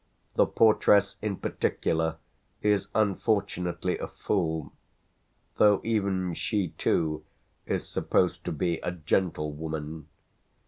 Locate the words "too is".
6.79-7.87